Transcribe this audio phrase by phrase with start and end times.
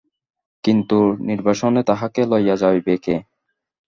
[0.63, 0.97] কিন্তু
[1.21, 3.15] নির্বাসনে তাহাকে লইয়া যাইবে কে?